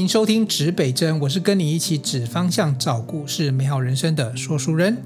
[0.00, 4.96] 迎收听指北针，我是跟你一起指方向、找故事、美好人生的说书人。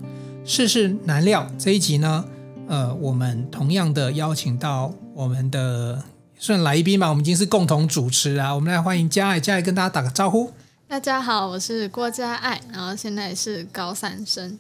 [0.45, 2.25] 世事难料这一集呢，
[2.69, 6.01] 呃，我们同样的邀请到我们的
[6.39, 8.55] 算来宾吧，我们已经是共同主持啊。
[8.55, 10.53] 我们来欢迎嘉爱，嘉爱跟大家打个招呼。
[10.87, 14.57] 大家好，我是郭嘉爱，然后现在是高三生。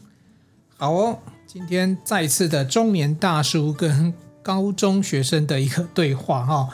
[0.77, 1.17] 好哦，
[1.47, 4.13] 今天再次的中年大叔跟
[4.43, 6.69] 高中学生的一个对话哈。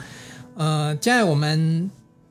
[0.55, 1.91] 呃，嘉爱，我们。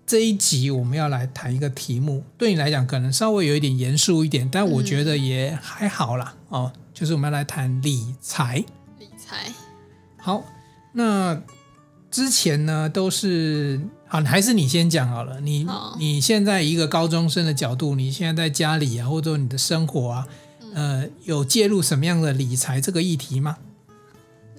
[0.09, 6.33] 这一集我们要来谈一个题目，对你来讲可能稍微有一点严肃一点，但我觉得也还好啦。
[6.49, 8.55] 嗯、哦，就是我们要来谈理财。
[8.97, 9.53] 理财。
[10.17, 10.43] 好，
[10.93, 11.39] 那
[12.09, 15.39] 之前呢都是好，还是你先讲好了。
[15.41, 15.67] 你
[15.99, 20.27] 你现在一个高中生的角度，你现在在家里啊，或者说你的生活啊，
[20.73, 23.57] 呃，有介入什么样的理财这个议题吗？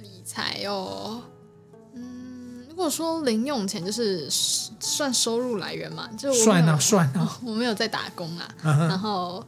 [0.00, 1.22] 理财哦。
[2.80, 8.48] 如果说零用钱就是算收入来源嘛，就算啊算啊， 我没有在打工啊。
[8.64, 8.88] Uh.
[8.88, 9.44] 然后，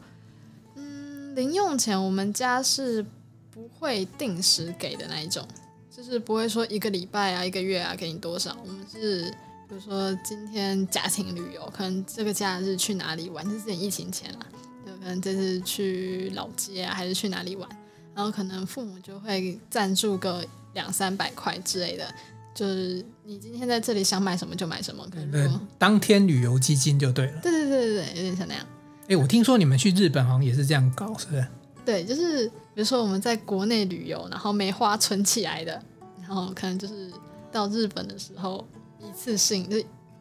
[0.74, 3.02] 嗯，零用钱我们家是
[3.50, 5.48] 不会定时给的那一种，
[5.90, 8.54] 就是不会说一个礼拜啊、一个月啊给你多少。
[8.66, 9.30] 我们是
[9.66, 14.44] 比如说今天家庭旅游，可能这个假日去哪里玩，这是疫情前啊，
[14.84, 17.66] 就可能这次去老街啊，还是去哪里玩，
[18.14, 22.06] 然后可能父母就会赞助个两三百块之类的。
[22.54, 27.32] 就是你今天在这里想买什么就买什么，可能当天旅游基金就对了。
[27.42, 28.64] 对对对对对，有点像那样。
[29.08, 31.46] 哎，我听说你们去日本好像也是这样搞，是不是？
[31.84, 35.82] 对，就是比如说我们在国内旅游，然后没花存起来的，
[36.20, 37.10] 然后可能就是
[37.50, 38.64] 到日本的时候
[39.00, 39.76] 一次性就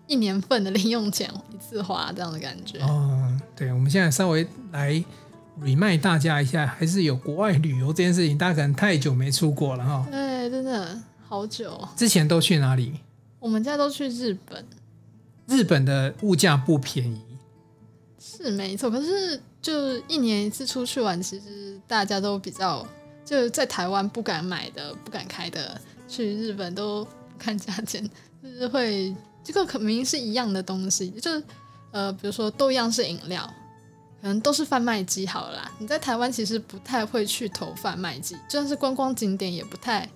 [0.07, 2.79] 一年份的零用钱一次花这样的感觉。
[2.79, 5.03] 哦，对，我们现在稍微来
[5.61, 10.07] remind 大家一下，还是有国外旅游这件事情，大家可能太久没出国了哈。
[10.09, 10.97] 对，真的。
[11.31, 12.91] 好久，之前都去哪里？
[13.39, 14.65] 我们家都去日本。
[15.47, 17.21] 日本的物价不便宜，
[18.19, 18.91] 是没错。
[18.91, 22.85] 可是就一年一次出去玩，其实大家都比较
[23.23, 27.07] 就在台湾不敢买的、不敢开的，去日本都
[27.39, 28.05] 看价钱，
[28.43, 31.31] 就是会这个可明明是一样的东西，就
[31.91, 33.41] 呃，比如说都一样是饮料，
[34.21, 35.71] 可能都是贩卖机好了啦。
[35.79, 40.09] 你在台湾其实不太会去投贩卖机，就算是观光景点也不太。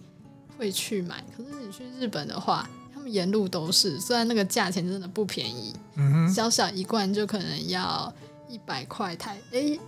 [0.58, 8.14] 会去买，可是你去日本的话，他们沿路都是，虽然那个价钱真的不便宜，嗯哼，小小一罐就可能要
[8.50, 9.80] 一百块台，诶，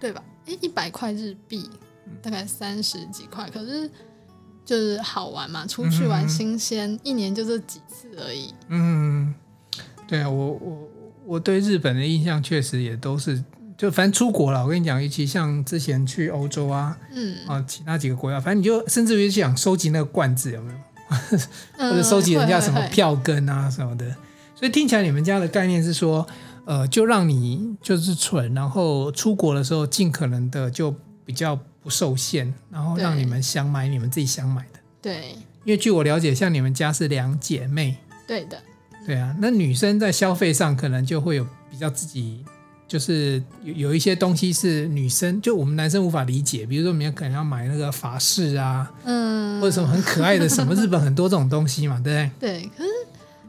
[0.00, 0.22] 对吧？
[0.46, 1.68] 诶，一百块日币，
[2.22, 3.90] 大概三十几块，可是
[4.64, 8.52] 就是好玩嘛，出去玩新鲜，嗯，一年就这几次而已。
[8.68, 9.34] 嗯，
[10.06, 10.88] 对啊，我我
[11.26, 13.42] 我对日本的印象确实也都是。
[13.76, 20.78] 就反正出国了，我跟你讲，尤其像之前去欧洲啊，嗯啊，其他几个国家，反正你就甚至于想收集那个罐子有没有，
[21.78, 24.06] 嗯、或者收集人家什么票根啊什么的。
[24.54, 26.24] 所以听起来你们家的概念是说，
[26.64, 34.78] 呃，就让你就是存，然后出国的时候尽可能的就比较不受限，然后让你们想买你们自己想买的。
[35.02, 37.96] 对，因为据我了解，像你们家是两姐妹，
[38.26, 38.56] 对的，
[39.04, 42.44] 对啊，那女生在消费上可能就会有比较自己。
[42.86, 52.60] 就是有有一些东西是女生，就我们男生无法理解，比如说我们可能要买那个法式啊，嗯，或者什么很可爱的什么，日本很多这种东西嘛，对不对？
[52.60, 52.90] 对，可是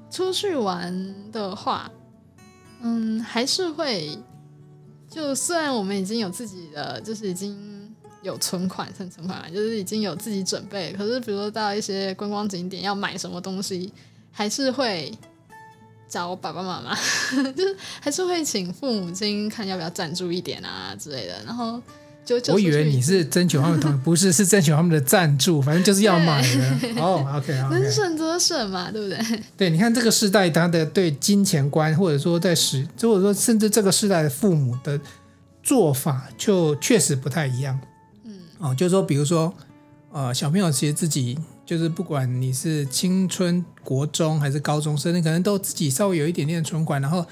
[0.09, 1.91] 出去玩的话，
[2.81, 4.17] 嗯，还是会，
[5.09, 13.91] 就虽然我们已经有自己的，就是已经有存款，存存款，就是已经有自己准备，可是比如说到一些观光景点要买什么东西，
[14.31, 15.11] 还是会。
[16.15, 16.95] 找我爸爸妈妈，
[17.51, 21.81] 就是还是会请父母亲看要不要赞助一点啊之类的，然后
[22.23, 27.01] 就，就我以为你是征求他们同意， 不是是征求他们的赞助，反正就是要买的。
[27.01, 29.39] 哦，OK，能省则省嘛，对不对？
[29.57, 34.97] 对，你看这个时代他的对金钱观，或者说在使，或者说甚至这个时代的父母的
[35.61, 37.77] 做法，就确实不太一样。
[38.23, 39.53] 嗯，哦，就是说，比如说，
[40.13, 41.37] 呃，小朋友其实自己。
[41.67, 47.23] 就是不管你是青春国中还是高中生，你可能都自己稍微有一点点存款，然后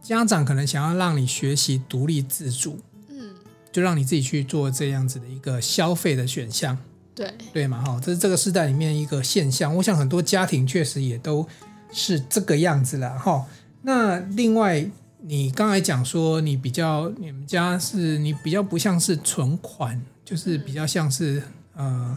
[0.00, 2.78] 家长可能想要让你学习独立自主，
[3.08, 3.34] 嗯，
[3.72, 6.78] 就让你自己去做这样子的一个消费的选项，
[7.14, 9.74] 对对嘛哈，这是这个时代里面一个现象。
[9.74, 11.46] 我想很多家庭确实也都
[11.92, 13.44] 是这个样子了哈。
[13.82, 14.88] 那另外，
[15.22, 21.42] 你刚才讲说你比较你们家是你比较不像是存款，就是比较像是
[21.74, 22.16] 呃。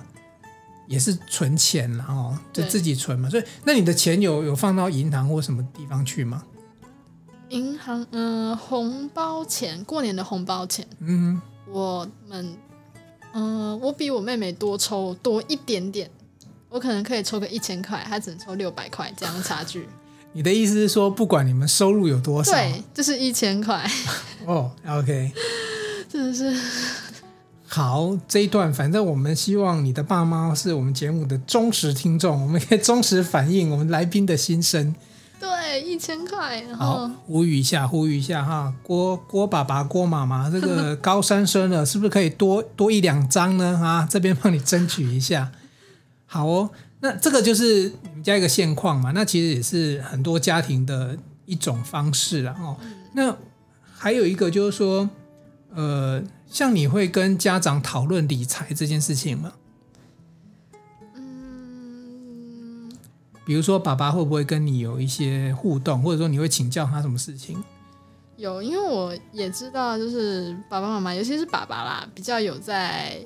[0.92, 3.30] 也是存钱，然后就自己存嘛。
[3.30, 6.44] 所以，那你的钱有有放到银行或什么地方去吗？
[7.48, 10.86] 银行，嗯、呃，红包钱，过年的红包钱。
[11.00, 12.58] 嗯，我们，
[13.34, 16.12] 嗯、呃，我比我妹妹多抽多一点点，
[16.68, 19.88] 我可能可以抽个一千块，她只能抽六百块，这样的差距。
[20.34, 23.90] 你的意思是说，不管你们收入有多少，对，就是一千块。
[24.46, 25.32] 哦，OK，
[26.10, 26.54] 真的是
[27.74, 28.18] 好。
[28.28, 34.94] 这一段，反正我们希望你的爸妈是我们节目的忠实听众，我们可以忠实反映我们来宾的心声。
[35.40, 36.62] 对，一千块。
[36.76, 43.80] 好，呼吁一下，呼吁一下哈，郭郭爸爸、郭妈妈，这个高三生了，是不是可以多多一两张呢？
[43.82, 45.52] 啊，这边帮你争取一下。
[46.26, 46.70] 好哦，
[47.00, 49.12] 那这个就是你们家一个现况嘛。
[49.16, 52.78] 那其实也是很多家庭的一种方式了哦。
[53.14, 53.36] 那
[53.98, 55.10] 还有一个就是说，
[55.74, 56.22] 呃，
[56.52, 59.54] 像你会跟家长讨论理财这件事情吗？
[61.16, 62.92] 嗯
[63.46, 67.64] 比如说，爸爸会不会跟你有一些互动，或者说你会请教他什么事情？
[68.36, 73.20] 有，因为我也知道，就是爸爸妈妈，尤其是爸爸啦，比较有在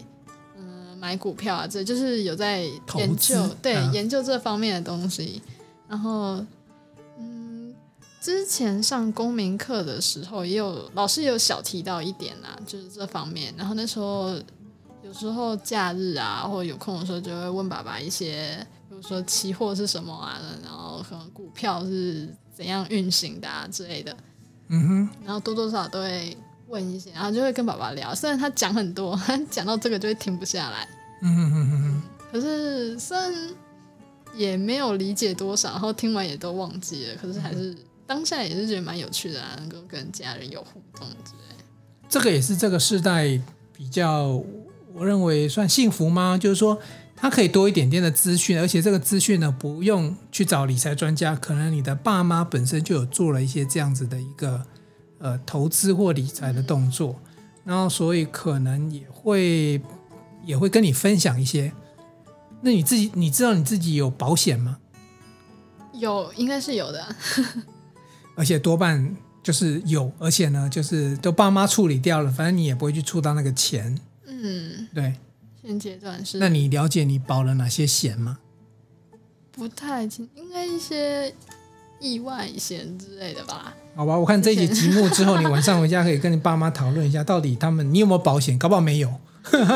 [0.56, 2.62] 嗯买股票啊，这就是有在
[2.96, 5.42] 研究，对、啊、研究这方面的东西。
[5.88, 6.48] 然后，嗯，
[8.26, 13.54] 之前上公民课的时候，也有老师也有小提到一点啊，就是这方面。
[13.56, 14.36] 然后那时候
[15.04, 18.66] 有时候假日啊，或者有空的时候，就会问爸爸一些。
[18.90, 20.42] 比如说期货是什么啊？
[20.64, 24.18] 然后可能股票是怎样运行的啊之类的。
[24.70, 25.10] 嗯哼。
[25.24, 26.36] 然后多多少少都会
[26.68, 28.16] 问一些，然后就会跟爸爸聊。
[28.16, 30.88] 虽然他讲很多， 他讲到这个就会停不下来。
[31.22, 32.02] 嗯哼哼哼哼。
[32.32, 33.32] 可是虽然
[34.34, 37.16] 也没有理解多少，然后听完也都忘记了。
[37.22, 41.64] 可是还是、嗯、当下也是觉得蛮有趣的啊，能够跟家人有互动之类的。
[42.08, 43.40] 这个也是这个世代
[43.74, 44.42] 比较，
[44.94, 46.38] 我认为算幸福吗？
[46.38, 46.80] 就是说。
[47.18, 54.62] 他可以多一点点的资讯，而且这个资讯呢，不用去找理财专家，可能你的爸妈本身就有做了一些这样子的一个
[55.20, 57.18] 呃投资或理财的动作，
[57.64, 59.82] 然后所以可能也会
[60.44, 61.72] 也会跟你分享一些。
[62.60, 64.78] 那你自己你知道你自己有保险吗？
[65.94, 67.16] 有，应该是有的，
[68.36, 73.98] 而且多半就是有，而且呢，就是都爸妈处理掉了，反正你也不会去触到那个钱。
[74.28, 75.16] 嗯，对。
[75.64, 78.38] 现阶段是，那你了解你保了哪些险吗？
[79.52, 81.34] 不太清，应该一些
[82.00, 83.74] 意外险之类的吧。
[83.96, 88.60] 好吧，我看这一集节目之后，你晚上回家可以跟你爸妈讨论一下，到底他们你有没有保险？
[88.60, 89.12] 搞不好没有。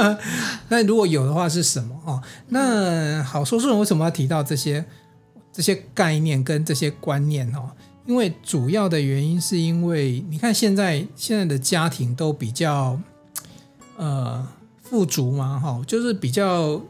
[0.70, 2.00] 那如果有的话是什么？
[2.06, 4.86] 哦，那好，说书人为什么要提到这些
[5.52, 7.52] 这些概念跟这些观念？
[7.56, 7.72] 哦，
[8.06, 13.00] 因为主要的原因是因为你看现在现在的家庭都比较
[13.98, 14.48] 呃。
[14.82, 16.82] 富足嘛，哈，就是比较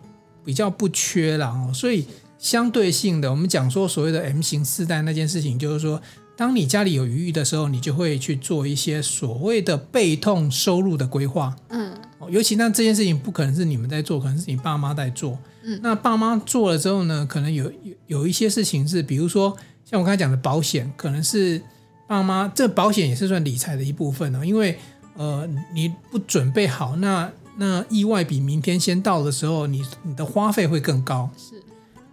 [0.46, 2.06] 比较不缺了哦，所以
[2.38, 6.02] 相对性的，我们讲说所谓的 M 型世代那件事情，就是说，
[6.38, 11.94] 当你家里有余裕的时候，你就会去做一些所谓的被动收入的规划，嗯，
[12.30, 19.58] 尤其那这件事情不可能是你们在做，可能是你爸妈在做，嗯，那爸妈做了之后呢，可能有有有一些事情是，比如说
[19.90, 21.62] 像我刚才讲的保险，可能是
[22.08, 24.78] 爸妈这保险也是算理财的一部分哦，因为
[25.16, 27.32] 呃你不准备好那。
[27.62, 31.30] 那意外比明天先到的时候，你你的花费会更高。
[31.38, 31.62] 是，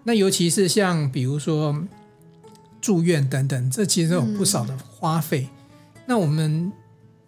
[0.03, 1.85] 那尤其是像比如说
[2.81, 5.49] 住院等等，这其实有不少的花费。
[5.49, 6.73] 嗯、那我们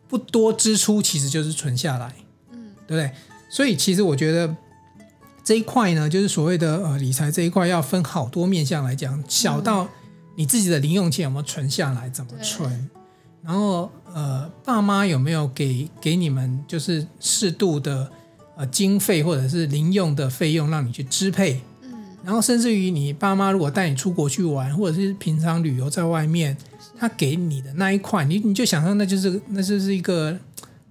[0.08, 2.12] 不多支出，其实就是存下来，
[2.50, 3.12] 嗯，对不对？
[3.48, 4.52] 所以其实我觉得
[5.44, 9.88] 这一块呢，就是所谓的呃理财这一块，要分好多面向来讲，小到
[10.38, 12.88] 你自己的零用钱有没有存下来，怎么存。
[13.42, 18.08] 然后，呃，爸妈有没有给给你们就是适度的
[18.56, 21.60] 呃经费或者是零用的费用让你去支配？
[21.82, 21.92] 嗯，
[22.22, 26.56] 然后甚至于你爸妈如果带你出国去玩，或者是平常旅游在外面，
[26.96, 30.38] 他给你的那一块，你你就想象那就是那就是一个，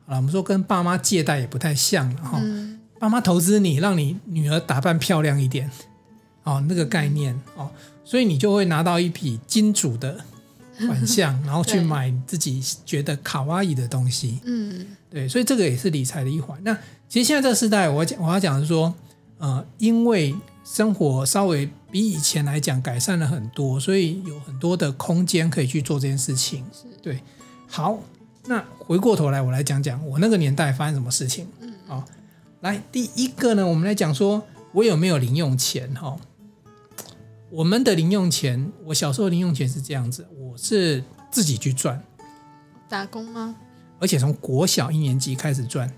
[0.05, 2.37] 好了，我们说跟爸妈借贷也不太像了哈。
[2.43, 5.71] 嗯，爸妈投资你，让你女儿打扮漂亮一点，
[6.43, 7.71] 哦，那个概念哦，
[8.07, 10.23] 所以你就会拿到一笔金主的。
[10.85, 14.39] 款项， 然后去买自己觉得卡哇伊的东西。
[14.45, 16.55] 嗯，对，所以这个也是理财的一环。
[16.63, 16.71] 那
[17.09, 18.93] 其实现在这个时代，我讲我要讲的是说，
[19.39, 26.63] 呃，因为生活稍微比以前来讲改善了很多，所以有很多的空间可以去做这件事情。
[27.01, 27.19] 对。
[27.67, 27.97] 好，
[28.45, 31.47] 那回过头来，我来讲讲我那个年代发生什么事情。
[31.59, 32.03] 嗯，好，
[32.61, 36.15] 来第一个呢，我们来讲说我有没有零用钱哈。
[37.49, 41.01] 我们的零用钱，我小时候零用钱是这样子，我是
[41.31, 42.03] 自己去赚，
[42.89, 43.55] 打工吗？
[43.99, 45.89] 而且从国小一年级开始赚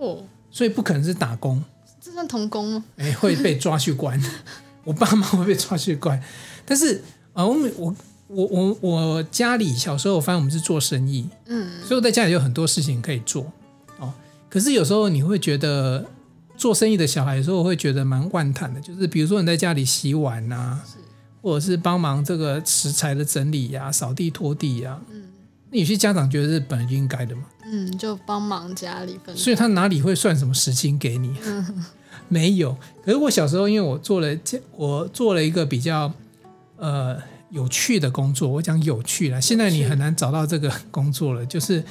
[0.00, 1.62] 哦，所以不可能是打工，
[2.00, 2.84] 这算童工吗？
[2.96, 4.20] 哎，会被抓去关，
[4.82, 6.20] 我爸妈会被抓去关。
[6.64, 7.00] 但是
[7.32, 7.96] 啊，我我
[8.26, 13.52] 我我我家里小时候，反正我们是做生意，嗯，所以我在家里有很多事情可以做
[13.98, 14.12] 哦。
[14.50, 16.04] 可是有时候你会觉得。
[16.58, 20.84] 做生意的小孩有时候会觉得蛮万叹的，就是比如说你在家里洗碗呐、啊，
[21.46, 25.00] 或者是帮忙这个食材的整理呀、啊、扫地拖地呀、啊。
[25.12, 25.22] 嗯，
[25.70, 27.44] 那有些家长觉得是本来就应该的嘛。
[27.64, 29.36] 嗯，就帮忙家里分。
[29.36, 31.36] 所以他哪里会算什么时薪给你？
[31.44, 31.84] 嗯，
[32.26, 32.76] 没有。
[33.04, 34.36] 可是我小时候，因为我做了
[34.72, 36.12] 我做了一个比较
[36.78, 37.16] 呃
[37.50, 39.40] 有趣的工作，我讲有趣了。
[39.40, 41.84] 现在你很难找到这个工作了，就是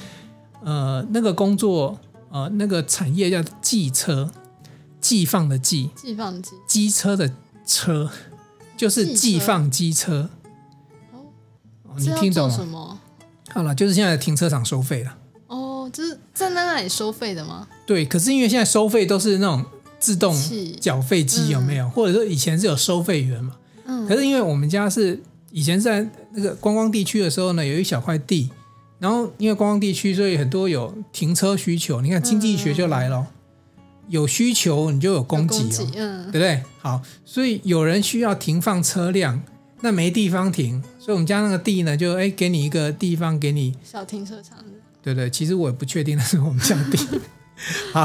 [0.62, 1.98] 呃那个工作
[2.30, 4.30] 呃那个产业叫寄车，
[5.00, 7.32] 寄放的寄，寄放机，机车的
[7.66, 8.10] 车，
[8.76, 10.30] 就是寄放机车。
[11.12, 12.98] 哦，你听懂什么？
[13.50, 15.16] 好了，就是现在的停车场收费了。
[15.46, 17.66] 哦就是站在那里收费的吗？
[17.86, 19.64] 对，可是因为现在收费都是那种
[19.98, 20.36] 自动
[20.80, 21.86] 缴费机，有没有？
[21.86, 23.56] 嗯、或者说以前是有收费员嘛？
[23.86, 24.06] 嗯。
[24.06, 28.50] 可是因为我们家是以前在那个观光地区的时候呢，有一小块地，
[28.98, 32.00] 然后因为观光地区，所以很多有停车需求。
[32.00, 33.26] 你看经济学就来了，嗯、
[34.08, 36.62] 有需求你就有供给哦，嗯，对不对？
[36.78, 39.42] 好，所以有人需要停放车辆，
[39.80, 44.58] 那没地方停，所以我们家那个地呢，就哎给你一个地方给你小停车场。
[45.02, 46.98] 对对，其实我也不确定那是我们家地。
[47.92, 48.04] 好，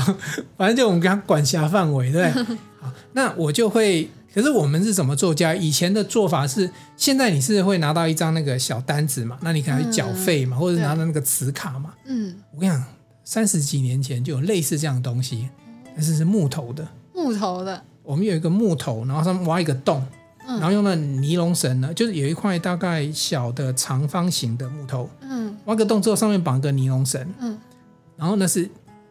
[0.55, 2.31] 反正就我们给他管辖范围，对。
[2.79, 5.53] 好，那我就会，可是我们是怎么做家？
[5.53, 11.93] 以前的做法是，现在你是会拿到一张那个小单子嘛，那你可能缴费嘛，嗯、或者拿到那个磁卡嘛。
[12.05, 12.35] 嗯。
[12.53, 12.83] 我跟你讲，
[13.25, 15.49] 三十几年前就有类似这样的东西，
[15.95, 16.87] 但是是木头的。
[17.13, 17.83] 木头的。
[18.03, 20.03] 我们有一个木头，然后上面挖一个洞，
[20.47, 25.09] 嗯、然后用那尼龙绳呢，就是有一块大概小的长方形的木头。
[25.21, 27.57] 嗯挖个洞之后，上面绑个尼龙绳，嗯，
[28.17, 28.67] 然后呢是，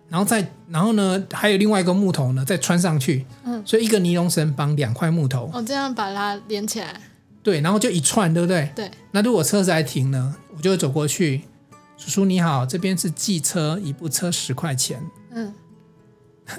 [0.09, 7.01] 然后再，然后呢还有另外一个木头呢再穿上去，嗯，所以一个尼龙绳绑两块木头，哦，这样把它连起来，
[7.45, 8.69] 对，然后就一串，对不对？
[8.75, 8.91] 对。
[9.13, 11.43] 那如果车子还停呢，我就会走过去，
[11.97, 15.55] 叔叔你好，这边是寄车，一部车十块钱，嗯，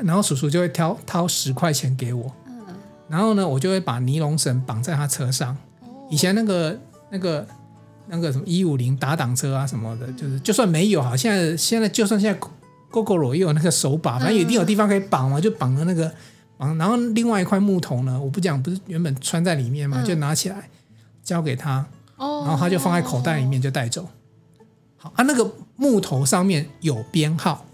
[0.03, 2.61] 然后叔叔就会挑掏十块钱给我，嗯，
[3.07, 6.79] 然后呢，我就会把尼龙绳绑在他车上，哦，以前那个
[7.09, 7.47] 那个。
[8.07, 12.37] 那个什么一五零打挡车啊什么的，就是就算没有哈，现在现在就算现在
[12.91, 16.11] Gogoro 也有那个手把，反正一定有地方可以绑嘛，就绑个那个
[16.57, 20.67] 绑，然后另外一块木头呢，我不讲，不是原本穿在里面嘛，就拿起来
[21.23, 21.85] 交给他，
[22.17, 24.09] 然后他就放在口袋里面就带走。
[24.97, 27.65] 好啊，那个木头上面有编号，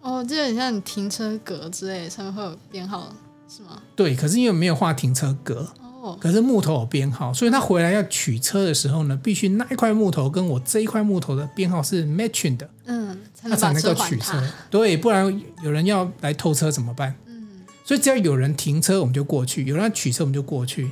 [0.00, 3.12] 哦，就很像你停车格之类的，上面会有编号
[3.48, 3.82] 是吗？
[3.94, 5.66] 对，可是因为没有画停车格。
[6.02, 14.42] 哦可是木头有编号，所以他回来要取车的时候呢，必须那一块木头跟我这一块木头的编号是 matching 的，嗯，他才能够取车。
[14.70, 17.14] 对，不然有人要来偷车怎么办？
[17.26, 20.90] 嗯，所以只要有人停车，我们就过去；有人要取车，我们就过去。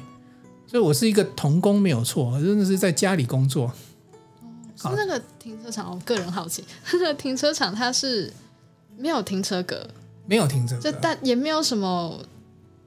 [0.66, 3.72] 所以我是一个童工，没有错，真的是在家里工作。
[4.82, 6.62] 哦是那个停车场，我个人好奇，
[6.92, 8.30] 那个停车场它是
[8.98, 9.88] 没有停车格，
[10.26, 12.22] 没有停车格，就但也没有什么。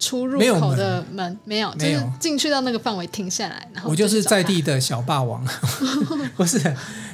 [0.03, 5.45] 出入口的门没有，没有，就是进去到那个范围停下来，然后我就是在地的小霸王，
[6.35, 6.57] 不是？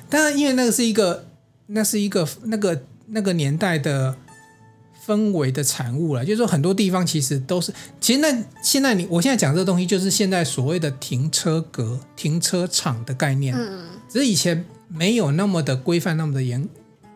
[0.10, 1.26] 当然，因为那个是一个，
[1.66, 4.16] 那是一个那个那个年代的
[5.06, 6.24] 氛围的产物了。
[6.24, 13.54] 就是说，很多地方其实都是，其实那现在你我现在讲这个东西，就是现在所谓的停车格、停车场的概念。
[13.54, 16.70] 嗯，只是以前没有那么的规范，那么的严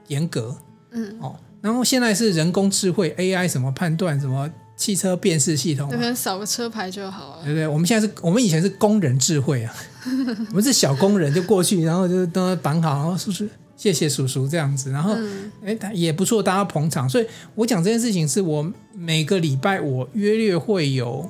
[0.07, 0.57] 严格。
[0.91, 4.49] 嗯，哦，然后现在是人工智慧 AI 什么判断什么。
[4.77, 7.43] 汽车辨识系统，可能扫个车牌就好了。
[7.43, 7.67] 对不对？
[7.67, 9.71] 我们现在是我们以前是工人智慧啊，
[10.49, 15.13] 我们是小工人，就过去，然后就都绑好，然后叔叔谢谢叔叔这样子，然后
[15.63, 17.07] 哎、嗯，也不错，大家捧场。
[17.07, 21.29] 所以我讲这件事情，是我每个礼拜我约略会有，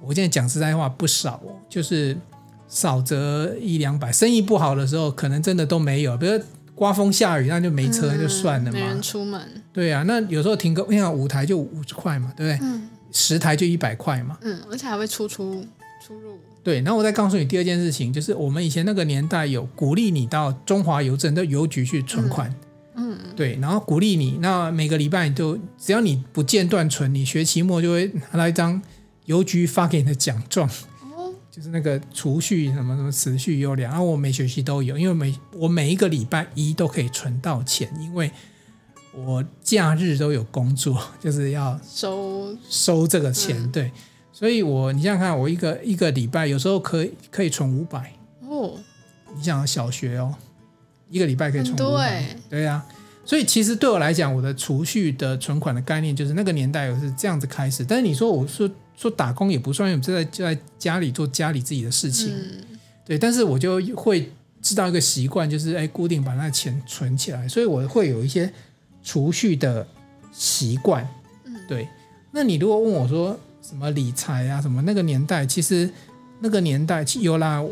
[0.00, 2.16] 我现在讲实在话不少哦，就是
[2.68, 6.40] 少则一两百，生意不好的时候，可能真的都没有，比如。
[6.74, 8.78] 刮风下雨，那就没车就算了嘛。
[8.78, 9.40] 没人出门。
[9.72, 12.66] 对啊，那有时候停个，你看五台就五十块嘛，对不对？
[12.68, 12.88] 嗯。
[13.12, 14.36] 十台就一百块嘛。
[14.42, 15.64] 嗯，而且还会出出
[16.04, 16.36] 出入。
[16.64, 22.52] 对，然后我再告诉你第二件事情，就是我们以前那个年代有鼓励你到中华邮政的邮局去存款。
[22.96, 23.16] 嗯。
[23.36, 28.82] 对，然后鼓励你，那每个礼拜你就只要你不间断存，你学期末就会拿到一张
[29.26, 30.68] 邮局发给你的奖状。
[31.54, 38.28] 就是那个储蓄什么什么持续优良，然后我每学期都有，因为每我每一个礼拜一都可以存到钱，因为
[39.12, 42.56] 我假日都有工作， 就是要收。
[42.68, 43.92] 收这个钱，嗯、对，
[44.32, 48.72] 所以我你想想看，我一个一个礼拜有时候可以可以存五百哦，
[49.36, 50.34] 你想小学哦，
[51.08, 52.86] 一个礼拜可以存五百，对呀、啊，
[53.24, 58.68] 所以其实对我来讲，我的储蓄的存款的概念就是那个年代我是这样子开始，但是你说我说。
[58.96, 63.18] 说打工也不算，因为我就在就在家里做家里自己的事情，嗯、对。
[63.18, 64.30] 但是我就会
[64.62, 68.52] 知道一个习惯，就是哎，固定把那钱存起来，所以我会有一些
[69.02, 69.86] 储蓄的
[70.32, 71.06] 习惯，
[71.68, 71.88] 对。
[72.30, 75.88] 那你如果问我说什么理财啊什么，那个年代其实
[76.40, 77.62] 那个年代有啦，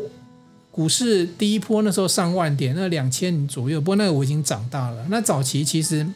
[0.70, 3.80] 股市第一波那时候上万点，那两千左右。
[3.80, 5.06] 不过那个我已经长大了。
[5.10, 6.06] 那早期其实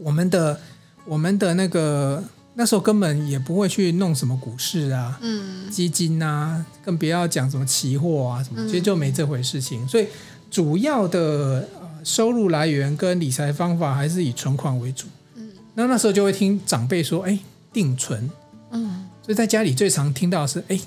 [0.00, 0.60] 我们的
[1.04, 2.22] 我们的那个
[2.54, 9.86] 那时候根本也不会去弄什么股市啊，嗯，基金啊，更不要讲什么期货啊什么，其实就没这回事情。
[9.88, 10.06] 所以
[10.50, 11.66] 主要的
[12.04, 15.06] 收入来源跟理财方法还是以存款为主。
[15.36, 17.38] 嗯，那那时候就会听长辈说，哎，
[17.72, 18.30] 定存。
[18.70, 20.78] 嗯，所以在家里最常听到的是，哎，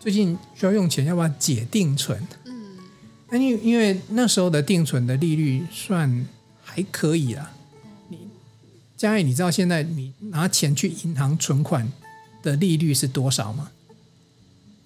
[0.00, 2.18] 最近需要用钱，要不要解定存？
[2.46, 2.78] 嗯，
[3.30, 6.26] 那因为因为那时候的定存的利率算
[6.62, 7.50] 还可以啦。
[7.53, 7.53] 你
[9.04, 11.92] 嘉义，你知道现在你拿钱去银行存款
[12.42, 13.68] 的利率是多少吗？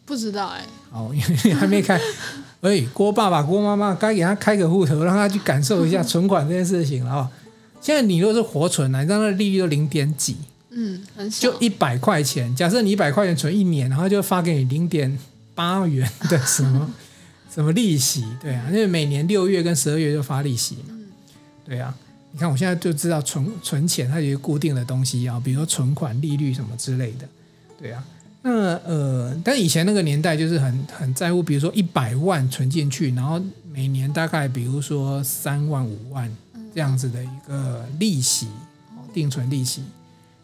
[0.05, 0.67] 不知道哎、欸。
[0.91, 2.01] 哦， 因为还没开。
[2.63, 7.31] 哎，郭爸爸、郭妈妈该给他开个户头，让他去感受一下存款这件事情了啊。
[7.81, 10.37] 现在你如果是活存啊，你知道那利率都零点几。
[10.71, 12.53] 嗯，很就一百块钱。
[12.57, 15.17] 假设你一百块钱存一年，然后就发给你零点
[15.55, 16.91] 八元的什么
[17.55, 20.95] 什么利息，对啊，因为每年六月跟十二月就发利息嘛，
[21.65, 21.95] 对啊。
[22.31, 27.29] 你看我现在就知道存存钱它有一个固定的东西啊，比如说存款利率什么之类的，
[27.81, 28.05] 对啊。
[28.43, 33.43] 那呃，但以前那个年代就是很很在乎，比如说一百万存进去，然后
[33.73, 36.31] 每年大概比如说三万五万
[36.73, 38.47] 这样子的一个利息，
[39.13, 39.83] 定存利息。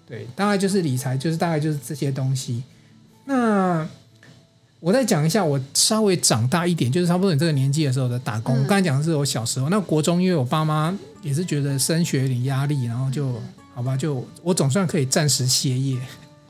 [0.06, 2.62] 对，大概就是理财，就是大概就是这些东西。
[3.24, 3.88] 那
[4.84, 8.54] 我再讲一下，我稍微长大一点，就是差不多你这个年纪的时候的打工。
[8.54, 13.32] 嗯、我刚才讲的是我小时候，那国中因为我爸妈也是觉得升学有点压力，然后就
[13.74, 15.98] 好吧，就我总算可以暂时歇业。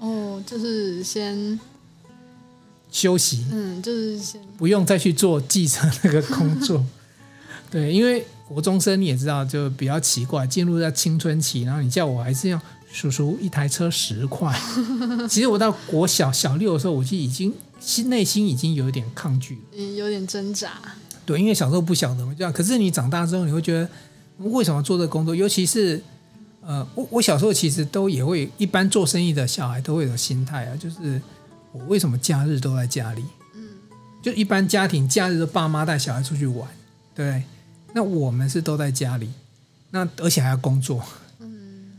[0.01, 1.61] 哦，就是先
[2.91, 6.85] 休息，嗯，就是先不用再去做继承那个工作。
[7.71, 12.61] 对，因为国中生你也知道，就比较奇怪，进入在青春期，然后你叫我还是要。
[12.95, 14.57] 叔叔，一台车十块。
[15.29, 20.71] 其实我到国小小六的时候，我就已经心内心已经有一点抗拒了，嗯，有点挣扎。
[21.27, 22.53] 对，因为小时候不晓得嘛，这样。
[22.53, 23.89] 可是你长大之后，你会觉得
[24.39, 25.35] 为什么做这个工作？
[25.35, 26.01] 尤其是
[26.61, 31.21] 呃，我我小时候其实都也会，一般做生意的小孩都会有心态啊，就是
[31.73, 33.25] 我为什么假日都在家里？
[33.57, 33.67] 嗯，
[34.23, 36.69] 就一般家庭假日的爸妈带小孩出去玩，
[37.13, 37.43] 对，
[37.93, 39.31] 那我们是都在家里，
[39.91, 41.03] 那而且还要工作。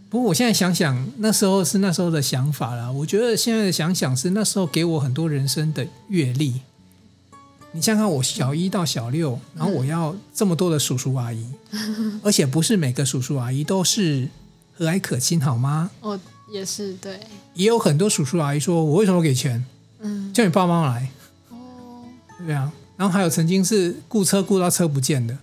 [0.10, 2.90] 不过我现在想想，那时候是那时候的想法啦。
[2.92, 6.62] 我觉得现在的想想是那时候给我很多人生的阅历。
[7.72, 11.46] 你想想，我小一到小六，然后我要这么多的叔叔阿姨，
[12.24, 14.30] 而且不是每个叔叔阿姨都是
[14.78, 15.92] 和蔼可亲，好吗？
[16.00, 16.18] 哦，
[16.50, 17.20] 也是对。
[17.54, 19.66] 也有很多叔叔阿姨说：“我为什么给钱？
[20.00, 21.10] 嗯，叫你爸妈来。”
[21.52, 22.06] 哦，
[22.46, 22.72] 对啊。
[22.96, 25.38] 然后还有曾经是雇车雇到车不见的。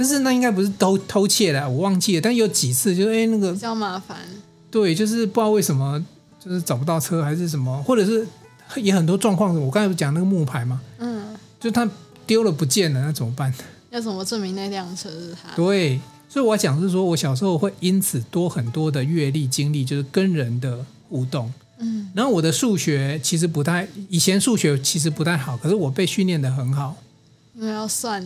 [0.00, 0.02] 哦。
[0.02, 2.20] 但是那应该不是偷偷窃的，我忘记了。
[2.22, 4.16] 但有几次就是哎，那个比较麻烦。
[4.70, 6.02] 对，就是不知道为什么，
[6.42, 8.26] 就是找不到车还是什么，或者是
[8.76, 9.54] 也很多状况。
[9.60, 11.86] 我刚才不讲那个木牌嘛，嗯，就他
[12.26, 13.52] 丢了不见了，那怎么办？
[13.90, 15.54] 要怎么证明那辆车是他？
[15.54, 21.52] 对，所以我讲是说我小时候会因此多很多的阅历经历，就是跟人的互动。
[21.78, 26.96] 嗯，然后我的数学其实不太，以前数学其实不太好，可是我被训练的很好。
[27.54, 28.24] 因为要算。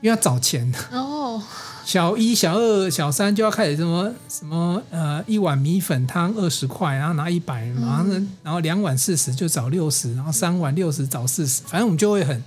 [0.00, 1.42] 因为要找钱哦，
[1.84, 8.04] 小一、小二、小三就要开始什么什么呃，一碗米粉汤二十块，然后拿一百，然后
[8.42, 12.44] 然后两碗四十就找六十，然后三碗六十找四十，反正我们就会很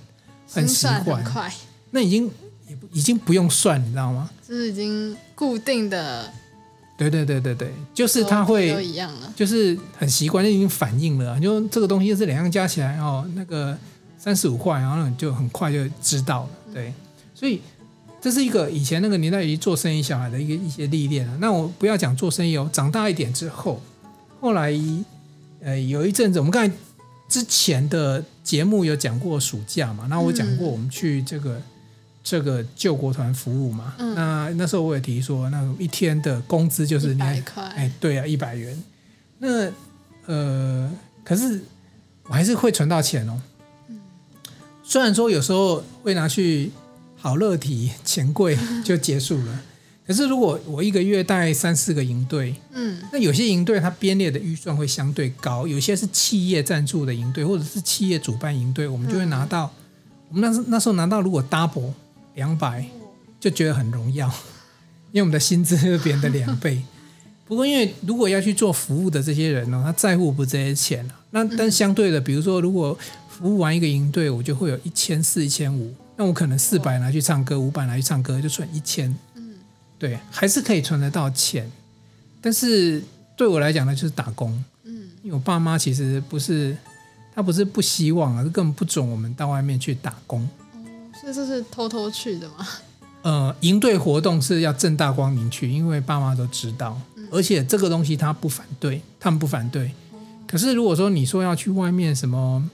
[0.50, 1.22] 很习惯。
[1.90, 2.30] 那已经
[2.68, 4.30] 也已经不用算，你知道吗？
[4.48, 6.30] 就是已经固定的。
[6.96, 8.86] 对对对对对，就是他会，
[9.34, 11.38] 就是很习惯，就已经反应了。
[11.40, 13.76] 就这个东西是两样加起来哦，那个
[14.16, 16.94] 三十五块，然后你就很快就知道了，对。
[17.42, 17.60] 所以
[18.20, 21.36] 这是一个以前那个年代一做生意小孩的一个一些历练啊。
[21.40, 23.82] 那我不要讲做生意哦，长大一点之后，
[24.40, 24.72] 后来
[25.60, 26.72] 呃有一阵子，我们刚才
[27.28, 31.62] 之前的节目有讲过暑假嘛，那我讲过我们去这个、嗯、
[32.22, 33.96] 这个救国团服务嘛。
[33.98, 38.80] 嗯、那那时候我也提说，那一天的工资就是一百块，哎，对啊，一百元。
[39.38, 39.68] 那
[40.26, 40.88] 呃，
[41.24, 41.60] 可是
[42.28, 43.42] 我还是会存到钱哦。
[43.88, 43.98] 嗯、
[44.84, 46.70] 虽然说有时候会拿去。
[47.22, 49.62] 好乐体钱柜 就结束了。
[50.04, 59.72] 可是如果我一个月带三四个营队，嗯，那有些营队它编列的预算会相对高，有些是企业赞助的营队，或者是企业主办营队，我们就会拿到。
[59.78, 61.92] 嗯、我们那时那时候拿到，如果 double
[62.34, 62.84] 两百，
[63.38, 64.26] 就觉得很荣耀，
[65.12, 66.82] 因为我们的薪资是别人的两倍。
[67.46, 75.94] 不过因为如果要去做服务的这些人呢，他在乎不这些钱，那但相对的，比如说如果服务完一个营队，我就会有一千四、一千五。
[76.16, 79.14] 那我可能四百拿去唱歌，五百拿去唱歌，就存一千。
[79.34, 79.54] 嗯，
[79.98, 81.70] 对，还是可以存得到钱。
[82.40, 83.02] 但是
[83.36, 84.52] 对我来讲呢，就是打工。
[84.84, 86.76] 嗯，因为我爸妈其实不是
[87.34, 90.42] 他不是不希望，而是根本不准我们到外面去打工。
[90.74, 90.78] 哦，
[91.20, 92.66] 所以这是偷偷去的吗？
[93.22, 99.92] 呃，营队活动是要正大光明去，因为爸妈都知道，而且这个东西他不反对，他们不反对。
[100.48, 102.68] 可是如果说你说要去外面什么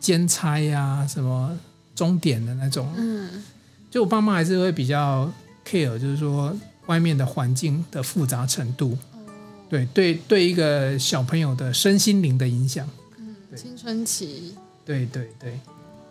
[0.00, 1.56] 兼差呀、啊，什么
[1.96, 3.42] 钟点的那种，嗯，
[3.90, 5.28] 就我爸妈还是会比较
[5.66, 6.56] care，就是说
[6.86, 8.96] 外面的环境的复杂程度，
[9.68, 14.54] 对对对，一个小朋友的身心灵的影响，嗯，青春期，
[14.84, 15.58] 对对对，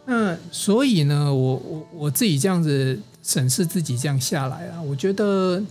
[0.05, 5.63] 那所以呢，我我我自己这样子审视自己这样下来啊，我觉得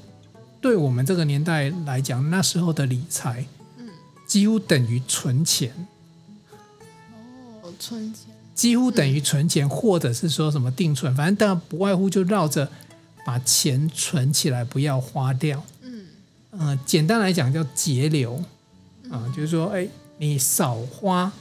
[0.61, 3.45] 对我们这个年代来讲，那时候的理财。
[3.77, 3.89] 嗯。
[4.27, 5.71] 几乎等于存钱，
[7.63, 12.71] 哦，存钱几乎等于存钱，或者是说什么定存，反正当然不外乎就绕着
[13.27, 15.63] 把钱存起来，不要花掉。
[15.83, 16.07] 嗯，
[16.51, 18.43] 呃，简单来讲叫节流
[19.11, 19.89] 啊，就是说，哎，
[20.19, 21.33] 你少花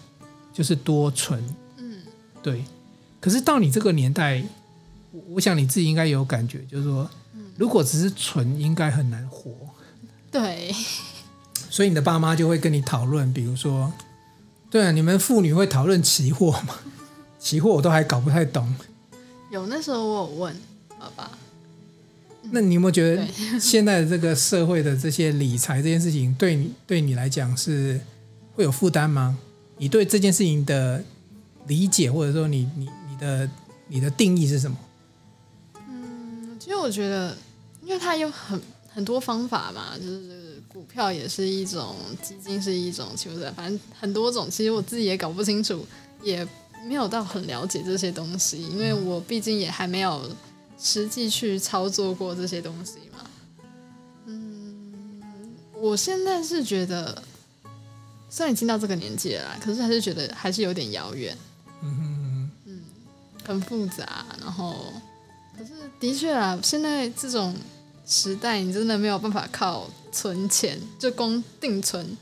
[0.51, 1.43] 就是多存。
[1.77, 2.01] 嗯，
[2.41, 2.63] 对。
[3.19, 4.43] 可是到你这个年代，
[5.29, 7.09] 我想你自己应该有感觉，就是说，
[7.57, 9.51] 如果只是存，应该很难活。
[10.31, 10.73] 对。
[11.69, 13.93] 所以你的爸妈就会跟你讨论，比如说，
[14.69, 16.75] 对啊，你们妇女会讨论期货吗？
[17.43, 18.73] 期货我都还搞不太懂。
[19.51, 20.55] 有那时候我有问
[20.97, 21.29] 爸爸。
[22.51, 23.27] 那你有没有觉得
[23.59, 27.99] 现在的这个社会的这些理财这件事情，对你对你来讲是
[28.55, 29.37] 会有负担吗？
[29.77, 31.03] 你对这件事情的
[31.67, 33.49] 理解，或者说你你你的
[33.89, 34.77] 你的定义是什么？
[35.89, 37.35] 嗯，其实我觉得，
[37.83, 40.41] 因为它有很很多方法嘛，就是。
[40.73, 43.51] 股票也是一种，基金是一种，其实？
[43.55, 45.85] 反正很多种，其实我自己也搞不清楚，
[46.23, 46.43] 也
[46.85, 50.29] 没有到很了解这些东西，因为我毕竟也还没有
[50.79, 53.19] 实际去操作过这些东西嘛。
[54.25, 55.21] 嗯，
[55.75, 57.23] 我现在是觉得，
[58.29, 61.37] 虽然已经到这个年纪了，可是还是觉得还是有点遥远。
[61.81, 62.81] 嗯哼嗯，
[63.45, 64.93] 很复杂，然后，
[65.57, 67.55] 可是的确啊，现在这种。
[68.05, 72.17] 时代，你真的没有办法靠存钱，就光定存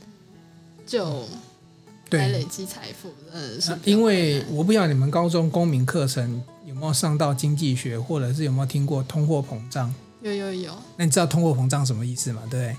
[0.86, 1.26] 就
[2.18, 3.12] 来累积财富。
[3.32, 9.94] 嗯，是因为我不知道你们高中公民课程有没有上到经济学，或者是有没有听过通货膨胀？
[10.22, 10.72] 有有有。
[10.96, 12.42] 那你知道通货膨胀什么意思吗？
[12.50, 12.76] 对不对？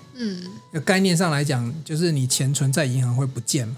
[0.74, 0.82] 嗯。
[0.82, 3.78] 概念上来讲，就是你钱存在银行会不见嘛？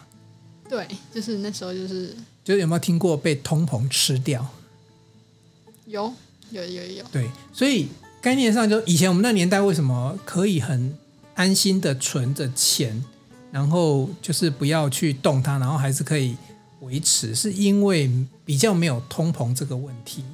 [0.69, 2.15] 对，就是那时候就是。
[2.43, 4.47] 就是有没有听过被通膨吃掉？
[5.85, 6.13] 有
[6.51, 7.03] 有有有。
[7.11, 7.87] 对，所以。
[8.21, 10.97] 概念上，就以前我们那年代，为什么可以很
[11.35, 13.05] 安心的存着钱，
[13.55, 16.35] 然后就是不要去动它，然后还是可以
[16.81, 18.11] 维持，是因为
[18.43, 20.25] 比较没有通膨这个问题。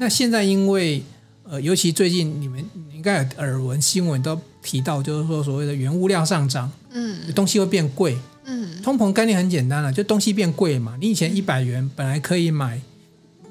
[0.00, 1.00] 那现在因为
[1.44, 2.58] 呃，尤其最近你们
[2.92, 10.96] 应该有耳闻新闻都提到，就是说所谓的原物料上涨，嗯，东西会变贵，嗯，通膨概念很简单了，就东西变贵嘛。
[11.00, 12.80] 你以前一百元本来可以买，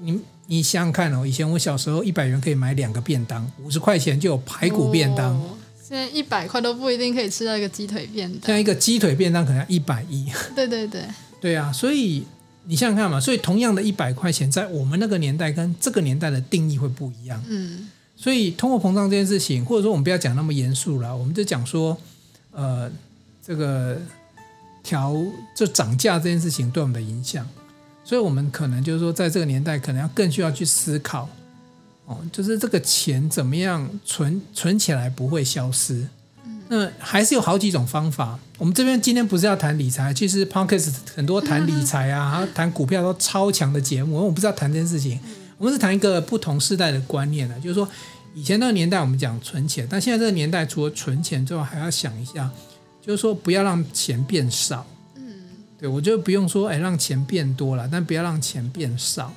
[0.02, 0.20] 你。
[0.48, 5.34] 你想想看哦，以前我小时候一百元可以买两个便当，五十块钱就有排骨便当。
[5.34, 5.55] 哦、
[5.88, 8.48] 现在一百块都不一定可以吃到一个鸡腿便当。
[8.48, 10.26] 像一个鸡腿便当可能要一百一。
[10.56, 11.04] 对对对。
[11.40, 12.26] 对啊，所以
[12.64, 17.40] 你想想看嘛，所以同样的一百块钱，在我们那个年代跟这个年代的定义会不一样。
[17.48, 17.88] 嗯。
[18.16, 21.96] 所以通货膨胀这件事情，或者说我们不要讲那么严肃了，我们就讲说，
[22.52, 22.90] 呃，
[23.46, 24.02] 这个
[24.82, 25.16] 调
[25.56, 27.48] 就涨价这件事情对我们的影响。
[28.04, 31.28] 所以，我们可能就是说，在这个年代，可能要更需要去思考，
[32.06, 36.08] 哦，就是这个钱怎么样存存起来不会消失。
[36.68, 38.40] 那还是有好几种方法。
[38.58, 44.16] 我们这边今天不是要谈理财，其实 Podcast 很多谈理财啊， 谈股票都超强的节目。
[44.18, 45.20] 我们不是要谈这件事情，
[45.60, 47.56] 我们是谈一个不同时代的观念呢。
[47.60, 47.88] 就是说，
[48.34, 52.50] 以前那个年代我们讲存钱，但现在这个年代除了存钱之外，还要想一下，
[53.00, 54.88] 就是说不要让钱变少。
[55.18, 55.22] 嗯
[55.78, 59.32] 对，我就不用说，哎，让钱变多了，但不要让钱变少。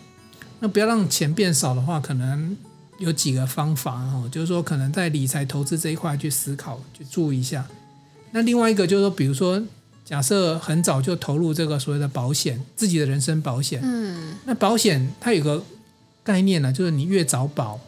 [0.60, 2.56] 那不要让钱变少的话，可能
[2.98, 7.66] 有几个方法哦，就是说，可能在理财投资这一块去思考，去注意一下。
[8.32, 9.62] 那另外一个就是说，比如说，
[10.04, 13.80] 假设很早就投入这个所谓的保险，自己的人身保险。
[13.82, 14.34] 嗯。
[14.44, 15.62] 那保险它有个
[16.22, 17.80] 概念呢，就是你越早保，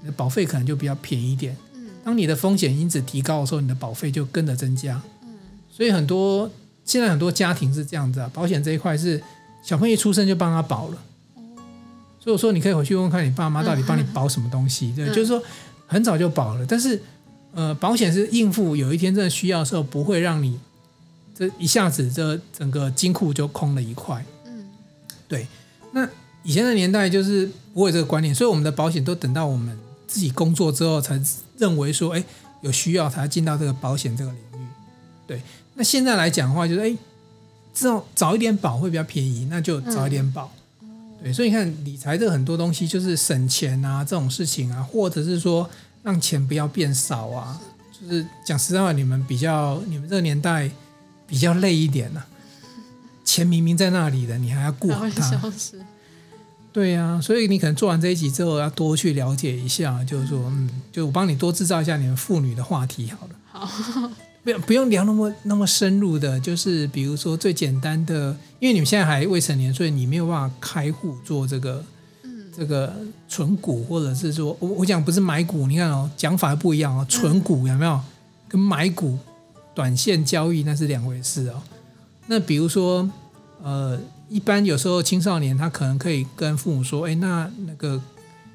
[0.00, 1.56] 你的保费可能就比较便宜一点。
[1.74, 1.86] 嗯。
[2.04, 5.00] 当你的风险因子提高的时候，你的保费就跟着增加。
[5.22, 5.28] 嗯。
[5.70, 6.50] 所以很多。
[6.82, 9.22] 现在很多家庭是这样子啊，保险这一块是
[9.62, 10.98] 小朋友一出生就帮他保了，
[12.22, 15.42] 所以我说你可以回去问问看你爸妈到底帮你保什么东西，对，就是说
[15.86, 17.00] 很早就保了，但是
[17.54, 20.60] 呃，保险是应付有一天真的需要的时候，不会让你
[21.34, 24.68] 这一下子这整个金库就空了一块，嗯，
[25.26, 25.46] 对。
[25.92, 26.08] 那
[26.42, 31.20] 以前的年代就是不会有这个观念，所以我们的保险都等到我们自己工作之后才
[31.58, 32.22] 认为说，哎，
[32.60, 34.66] 有需要才进到这个保险这个领域，
[35.26, 35.42] 对。
[35.74, 36.96] 那现在来讲的话，就是哎，
[37.72, 40.52] 这种早一点保会比较便宜，那就早一点保。
[40.54, 40.59] 嗯、
[41.22, 45.68] 对，所以你看理财这很多东西就是省钱啊，这种事情啊，或者是说
[46.02, 47.60] 让钱不要变少啊，
[47.92, 50.70] 就是讲实在话，你们比较你们这个年代
[51.26, 52.26] 比较累一点呐、啊。
[53.22, 55.52] 钱明明在那里的，你还要顾好它。
[56.72, 63.34] 对呀、啊，所以你可能做完这一集之后，要多去了解一下，就是说，嗯，就我帮你多制造一下你们妇女的话题好了。
[63.52, 64.10] 好，
[64.42, 71.84] 不用不用聊那么那么深入的，就是比如说最简单的，因为你们现在还未成年，所以你没有办法开户做这个，
[72.22, 72.94] 嗯，这个
[73.28, 78.00] 存股，或者是说我我讲不是买股，你看哦，讲法不一样哦，存股有没有？
[78.48, 79.18] 跟买股
[79.74, 81.62] 短线交易那是两回事哦。
[82.26, 83.08] 那比如说，
[83.62, 88.00] 呃，一般有时候青少年他可能可以跟父母说，哎，那那个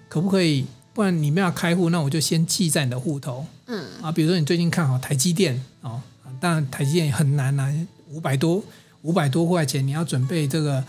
[0.10, 0.66] 可不可以？
[0.96, 3.46] 不然你们要开户，那我就先记在你的户头。
[3.68, 6.02] 嗯啊，比如说你最近看好台积电哦，
[6.40, 7.72] 当然台积电也很难啊，
[8.10, 8.64] 五百多
[9.02, 10.82] 五百多块钱，你要准备这个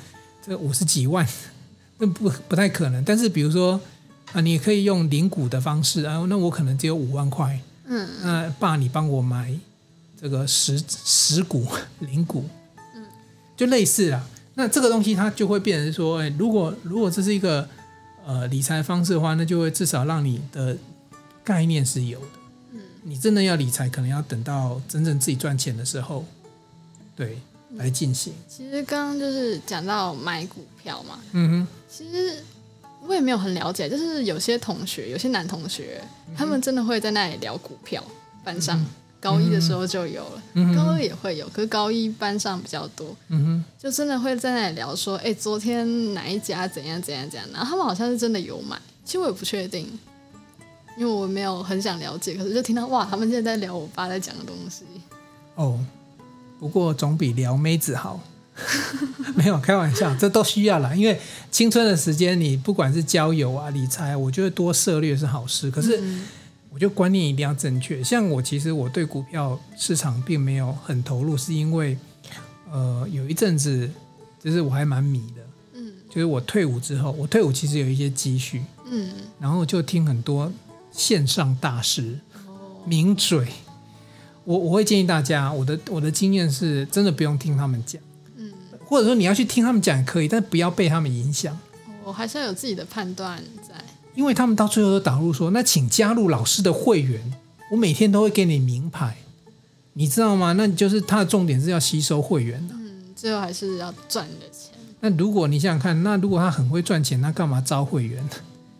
[0.47, 1.27] 这个五十几万，
[1.99, 3.03] 那不不太可能。
[3.03, 3.81] 但是比如说
[4.33, 7.59] 啊，你可以用零股的方式啊，那我可能只有五万块。
[7.87, 9.53] 嗯，那爸，你帮我买
[10.21, 11.67] 这个十十股
[11.99, 12.45] 零股。
[12.95, 13.03] 嗯
[13.57, 14.23] 就类似啦，
[14.55, 17.67] 那这个东西它就会变成说，哎，如果如果这是一个
[18.27, 20.77] 呃理财方式的话，那就会至少让你的
[21.45, 22.27] 概念是有的。
[22.73, 26.25] 嗯，你真的要理财，可能要等到真正自己赚钱的时候，
[27.15, 27.39] 对，
[27.77, 28.33] 来进行。
[28.49, 32.43] 其实刚刚就是讲到买股票嘛，嗯哼，其实
[33.07, 36.03] 我也没有很了解，就是有些同学，有些男同学，
[36.37, 38.05] 他们真的会在那里聊股票，
[38.45, 38.79] 班上。
[38.81, 38.87] 嗯
[39.27, 49.99] 高一的时候就有了，嗯、高二也会有，可是高一班上比较多，嗯，就真的会在那里聊说，哎，昨天哪一家怎样怎样怎样，然后他们好像是真的有买，其实我也不确定，
[50.97, 54.85] 因为我没有很想了解，可是就听到哇，他们现在在聊我爸在讲的东西。
[55.57, 55.77] 哦，
[56.61, 58.21] 不过总比聊妹子好，
[59.35, 66.01] 没有开玩笑，这都需要啦，因为青春的时间，你不管是交友啊、理财，我觉得多涉略是好事，可是。
[66.77, 68.05] 嗯我觉得观念一定要正确。
[68.05, 71.97] 像我，其实我对股票市场并没有很投入，是因为，
[72.71, 73.91] 呃，有一阵子，
[74.39, 75.43] 就是我还蛮迷的。
[75.73, 78.63] 嗯，就是我退伍之后，我退伍其实有一些积蓄。
[78.91, 79.09] 嗯，
[79.41, 80.53] 然后就听很多
[80.93, 82.21] 线上大师，
[82.85, 83.49] 名嘴。
[84.45, 88.03] 我我会建议大家，我的我的经验是真的不用听他们讲。
[88.37, 88.53] 嗯，
[88.85, 91.59] 或者说你要去听他们讲也可以，但不要被他们影响。
[92.05, 93.66] 我还是要有自己的判断在。
[94.17, 97.21] 因为他们到最后都导入说，那请加入老师的会员，
[97.71, 99.19] 我每天都会给你名牌，
[99.93, 100.55] 你知道吗？
[100.55, 102.75] 那你就是他的重点是要吸收会员的。
[102.75, 104.73] 嗯，最后还是要赚你的钱。
[105.01, 108.27] 那如果你想想看，那如果他很会赚钱，那干嘛招会员？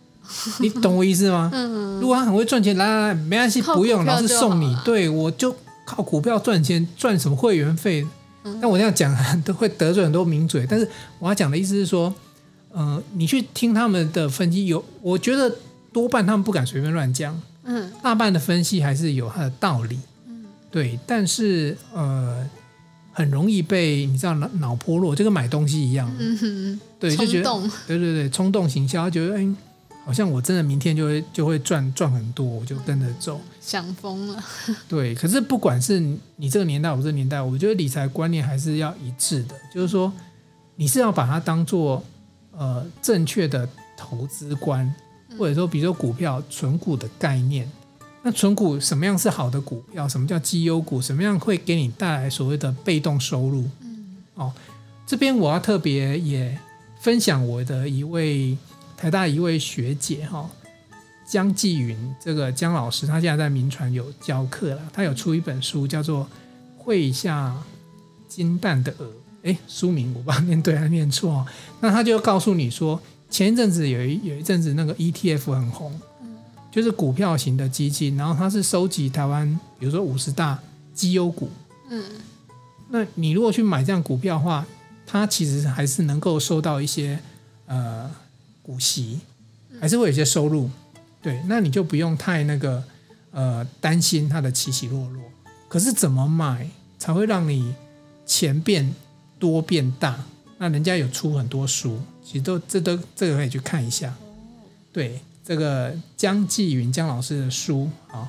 [0.59, 1.51] 你懂我意思吗？
[1.53, 2.01] 嗯。
[2.01, 4.75] 如果他很会赚钱，来来来，没关系，不用，老师送你。
[4.83, 8.05] 对，我就靠股票赚钱，赚什么会员费？
[8.43, 8.57] 嗯。
[8.59, 12.11] 但我这样讲 都会得罪很多名嘴，但是我要讲的意思是说。
[12.77, 15.51] 呃，你去听他们的分析，有我觉得
[15.91, 22.47] 多半他们不敢随便乱讲，嗯，大半的分析还是有它的道理，嗯，对，但是呃，
[23.11, 27.49] 很容易被你知道脑脑波落，就跟买东西一样，嗯哼，对，就觉得
[27.87, 29.47] 对对对，冲动行销，觉得哎，
[30.05, 34.43] 好像我真的明天就会就会赚赚很多，我就跟着走，想疯了，
[34.87, 35.99] 对，可是不管是
[36.35, 40.13] 你这个年代，我这个年代，我觉得理财观念还是要一致的，就是说
[40.75, 42.05] 你是要把它当做。
[42.57, 44.91] 呃，正确的投资观，
[45.37, 47.71] 或者说，比如说股票存股的概念，
[48.23, 50.09] 那存股什么样是好的股票？
[50.09, 50.99] 什么叫绩优股？
[50.99, 53.63] 什么样会给你带来所谓的被动收入？
[53.81, 54.51] 嗯，哦，
[55.05, 56.57] 这边我要特别也
[56.99, 58.57] 分享我的一位
[58.97, 60.49] 台大一位学姐哈、哦，
[61.27, 66.23] 江继云这个江老师，他现在在民传有教课了，他有出一本书叫做
[66.75, 67.55] 《会下
[68.27, 69.05] 金蛋的鹅》。
[69.43, 71.31] 哎，书名我不知道念对还是念错。
[71.31, 71.47] 哦
[71.81, 75.99] 那他就告诉你说，前一阵子有一有一阵子那个 ETF 很红，
[76.71, 80.59] 就是股票型的基金，然后它是收集台湾，比如说五十大
[80.93, 81.49] 绩优股。
[81.89, 82.03] 嗯，
[82.89, 84.65] 那你如果去买这样股票的话，
[85.05, 87.17] 它其实还是能够收到一些
[87.65, 88.09] 呃
[88.61, 89.19] 股息，
[89.79, 90.69] 还是会有些收入。
[91.21, 92.83] 对，那你就不用太那个
[93.31, 95.23] 呃担心它的起起落落。
[95.69, 97.73] 可是怎么买才会让你
[98.25, 98.93] 钱变
[99.39, 100.25] 多变大，
[100.57, 104.13] 那人家有出很多书，其实都这都这个可以去看一下。
[104.91, 108.27] 对，这个江继云江老师的书，啊，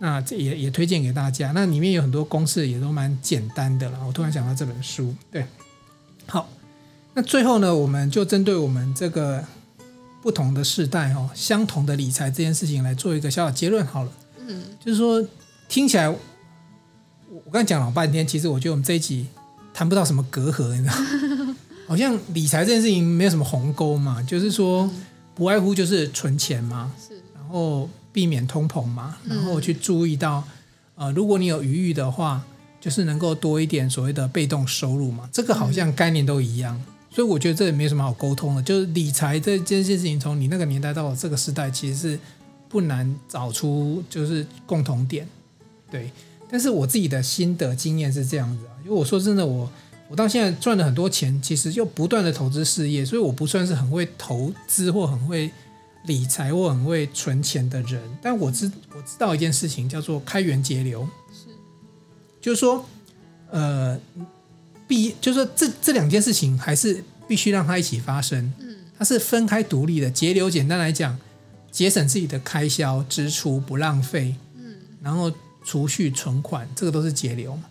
[0.00, 1.52] 那这也也推荐给大家。
[1.52, 4.04] 那里面有很多公式，也都蛮简单的了。
[4.06, 5.46] 我突然想到这本书，对，
[6.26, 6.48] 好，
[7.14, 9.44] 那最后呢，我们就针对我们这个
[10.20, 14.12] 不同的世代哦，相同的理财这件事情来做一个小小结论好了。
[14.46, 15.24] 嗯，就是说
[15.68, 16.18] 听起来，我
[17.28, 19.28] 我刚才讲了半天，其实我觉得我们这一集。
[19.72, 20.94] 谈不到什么隔阂，你知道？
[21.86, 24.90] 好像理财这件事情没有什么鸿沟嘛，就是说
[25.34, 30.44] 不外乎就是存钱嘛，是，然后避免通膨嘛，然后去注意到，
[30.96, 32.44] 呃，如果你有余裕的话，
[32.78, 36.78] 就是能够多一点所谓的被动收入嘛，这个好像概念都一样，
[37.10, 42.18] 所以我觉得这也没什么好沟通的，就是理财这件事情，从你那个年代到我这个时代，其实是
[42.68, 45.26] 不难找出就是共同点，
[45.90, 46.10] 对。
[46.50, 49.70] 但是我自己的心得经验是这样子啊，因为我说真的，我
[50.08, 55.50] 我到现在赚了很多钱，其实又不断的投资事业，所以我不算是很会投资或很会
[56.06, 58.00] 理财或很会存钱的人。
[58.22, 61.50] 但我知我知道一件事情叫做开源节流，是，
[62.40, 62.82] 就是说，
[63.50, 64.00] 呃，
[64.86, 70.10] 必就是说这这两件事情还是必须让它一起发生，嗯，它是分开独立的。
[70.10, 71.18] 节流简单来讲，
[71.70, 75.30] 节省自己的开销支出，不浪费，嗯，然后。
[75.64, 77.64] 储蓄存款，这个都是节流嘛。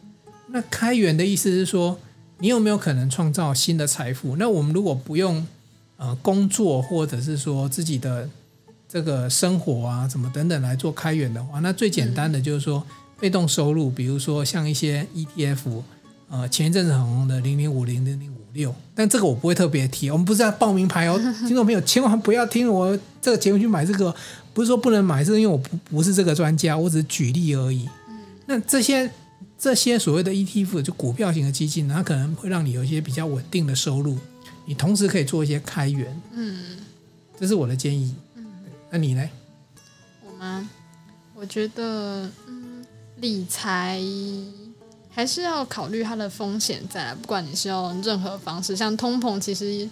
[0.49, 1.99] 那开源的意思是说，
[2.39, 4.35] 你有没有可能创造新的财富？
[4.37, 5.45] 那我们如果不用
[5.97, 8.29] 呃工作，或者是说自己的
[8.87, 12.81] 这个生活啊，什么等等来做开源的话，那最简单的就是说
[13.19, 15.81] 被动收入，比如说像一些 ETF，
[16.29, 24.13] 呃，前一阵子很红的零零五零零零五六，但这个我不会特别提，我们不是在报名牌哦， 听众朋友千万不要听我这个节目去买这个。
[24.53, 27.87] 不是说不能买，是因为我不不是这个专家，我只是举例而已。
[28.09, 29.07] 嗯，那这些
[29.55, 34.17] 这些所谓的 ETF 就股票型的基金，它可能会让你有一些比较稳定的收入，
[34.65, 36.19] 你同时可以做一些开源。
[36.33, 36.77] 嗯，
[37.39, 38.15] 这是我的建议。
[38.33, 38.43] 嗯，
[38.89, 39.29] 那你呢？
[40.25, 40.67] 我吗？
[41.35, 42.83] 我觉得，嗯，
[43.17, 44.01] 理财
[45.17, 49.89] 还是要考虑它的风险在，不管你是用任何方式，像通膨，其实。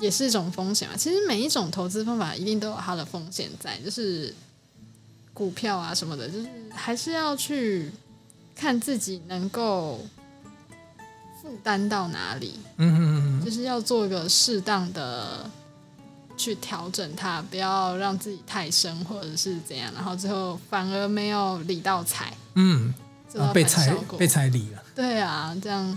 [0.00, 0.96] 也是一种风险嘛。
[0.96, 4.32] 其实每一种投资方法一定都有它的风险在，就是
[5.34, 7.90] 股票啊什么的，就是还是要去
[8.54, 10.06] 看自己能够
[11.42, 12.60] 负担到哪里。
[12.76, 15.50] 嗯嗯嗯，就是要做一个适当的
[16.36, 22.32] 去调整它，不要让自己太深或者是怎样，然后最后反而没有理到财。
[22.54, 22.94] 嗯，
[23.52, 24.82] 被财被财理了。
[24.94, 25.96] 对啊，这样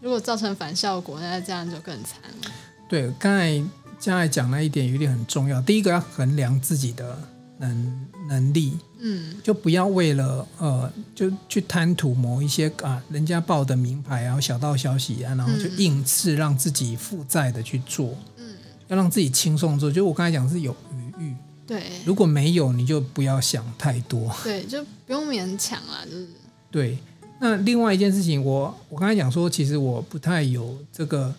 [0.00, 2.50] 如果造成反效果，那这样就更惨了。
[2.88, 3.62] 对，刚才
[3.98, 5.62] 将来讲那一点有一点很重要。
[5.62, 7.16] 第一个要衡量自己的
[7.58, 18.56] 能能力，嗯，就不要为了呃，就去贪图某一些啊，人家报的名牌啊，小道消息啊，然后就硬是让自己负债的去做，嗯，
[18.88, 19.90] 要让自己轻松做。
[19.90, 20.76] 就我刚才讲是有
[21.18, 26.28] 余裕，对，如果没有，你就不要想太多，对，就不用勉强了，就是。
[26.72, 26.98] 对，
[27.38, 31.32] 那另外一件事情，我我刚才讲说，其实我不太有这个。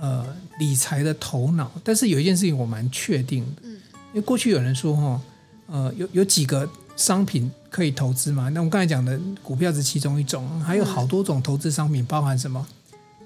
[0.00, 0.24] 呃，
[0.60, 5.20] 理财的头脑，但是有一件事情我蛮确定的，嗯，因为过去有人说哈，
[5.66, 8.48] 呃，有有几个商品可以投资嘛？
[8.50, 12.64] 那我刚才讲的股票是其中一种，还有好多种投资商品，包含什么？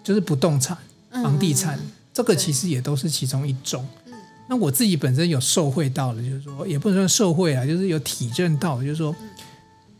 [0.03, 0.75] 就是不动产、
[1.11, 3.87] 房地产，嗯，这个其实也都是其中一种。
[4.07, 4.15] 嗯，
[4.49, 9.15] 那我自己本身有受惠到的，就是说也不能说受惠啊，就是有体证到，就是说，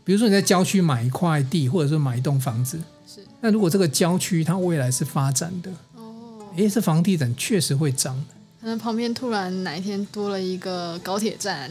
[0.03, 5.71] 比如说你在郊区买一块地，或者说买一栋房子，是，那如果这个郊区它未来是发展的。
[5.95, 8.23] 哦诶，这房地产确实会涨。
[8.61, 11.69] 可能旁边突然哪一天多了一个高铁站。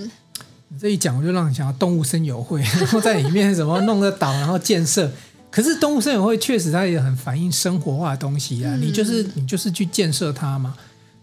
[0.68, 5.11] 你这一讲，我就让你想到动物森友会， 然后在里面什么弄个岛，然后建设。
[5.51, 8.75] 可是动物森友会确实它也很反映生活化的东西啊。
[8.75, 10.75] 嗯、你就是你就是去建设它嘛。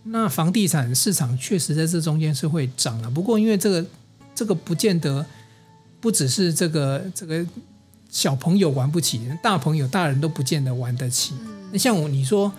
[0.03, 3.09] 那房地产市场确实在这中间是会涨的。
[3.09, 3.85] 不过因为这个
[4.33, 5.25] 这个不见得
[5.99, 7.45] 不只是这个这个
[8.09, 11.33] 小朋友玩不起，大朋友大人都不见得玩得起。
[11.71, 12.51] 那、嗯、像我你说。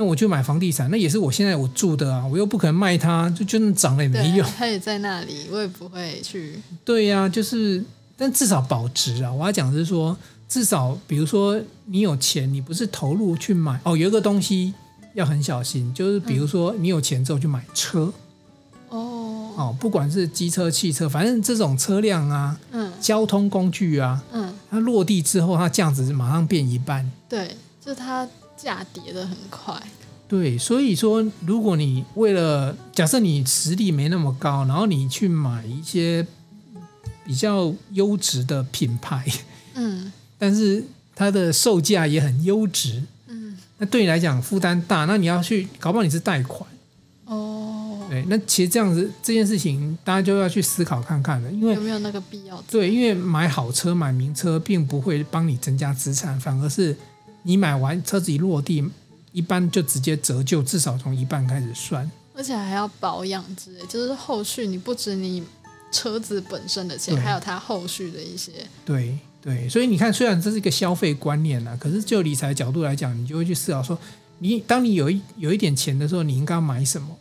[0.00, 4.48] 那我去买房地产，那也是我现在我住的啊，我又不可能卖它，就就那涨了也没用。
[4.56, 6.54] 它也在那里，我也不会去。
[6.84, 7.84] 对呀、啊，就是，
[8.16, 9.32] 但至少保值啊！
[9.32, 10.16] 我要讲的是说，
[10.48, 14.72] 至少比如说你有钱，你不是投入去买哦，有一个东西
[15.14, 18.12] 要很小心，就是比如说你有钱之后去买车，
[19.58, 27.10] 哦，不管是机车、汽车，反正这种车辆啊，嗯，交通工具啊，嗯，它落地之后，它价值马上变一半。
[27.28, 28.26] 对，就它。
[28.60, 29.72] 价跌的很快，
[30.26, 36.26] 对，所以说，如果你为了假设你实力没那么高，然后你去买一些
[37.24, 39.24] 比较优质的品牌，
[39.74, 40.82] 嗯，但是
[41.14, 46.68] 它的售价也很优质，嗯，那对你来讲负担大，那你要去搞不好你是贷款，
[47.26, 47.77] 哦，
[48.08, 52.62] 对，那其实这样子这件事情大家就要去思考看看了，因为有没有那个必要？
[52.70, 56.96] 对，因为买好车买名车并不会帮你增加资产，反而是。
[57.44, 58.84] 你买完车子一落地，
[59.32, 65.42] 一般就直接折旧，至少从一半开始算，而且还要保养之类，就是后续你不止你
[65.90, 68.52] 车子本身的钱，还有它后续的一些。
[68.84, 73.96] 对对，所以你看，虽然这是一个消费观念呐，可是就理财角度来讲，你就会去思考说，
[74.40, 77.16] 你当你有一有一点钱的时候，你应该买什么？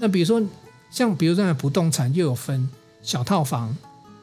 [0.00, 0.42] 那比如说，
[0.90, 2.68] 像比如说不动产又有分
[3.02, 3.76] 小套房、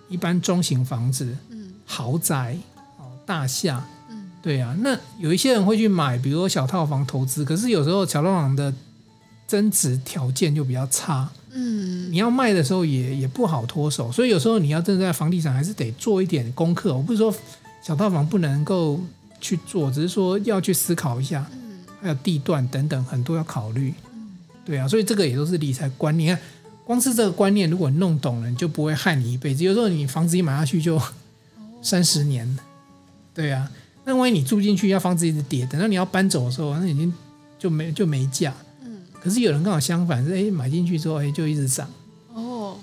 [0.10, 2.58] 一般中型房子、嗯，豪宅
[2.98, 4.76] 哦、大厦，嗯，对啊。
[4.82, 8.74] 那有一些人会去买，比如说小套房投资，可是有时候小套房的
[9.46, 11.30] 增值条件就比较差。
[11.52, 16.96] 嗯，你要卖的时候也也不好脱手，所以有时候你要真的在房地产还是得做一点功课。
[16.96, 17.34] 我不是说
[17.84, 19.00] 小套房不能够
[19.40, 23.94] 去做，只是说要去思考一下，嗯，还有地段等等很多要考虑。
[24.68, 26.38] 嗯，对啊，所以这个也都是理财观念。
[26.84, 29.64] 光是这个观念，如果你弄懂了，你就不会害你一辈子。
[29.64, 31.02] 有时候你房子一买下去就
[31.82, 32.58] 三十年，
[33.34, 33.70] 对啊，
[34.06, 37.14] 那万一你住进去，要房子一直跌，等到你要搬走的时候，那已经
[37.60, 38.54] 就没就没价。
[39.20, 41.90] 可是有人刚好相反，是哎买进去之后哎就一直涨
[42.34, 42.78] 哦，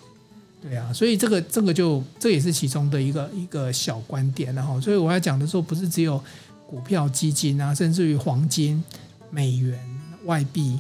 [0.62, 6.22] 对啊，所以这个这个就这也是其中的一个一个小观点，然后所以我要讲的时候不是只有
[6.66, 8.84] 股票、基金啊，甚至于黄金、
[9.30, 9.78] 美元、
[10.26, 10.78] 外币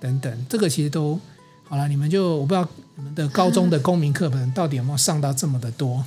[0.00, 1.18] 等等，这个其实都
[1.64, 1.88] 好了。
[1.88, 6.04] 你们就我不知道你们的高中的公民课本到底有没有上到这么的多？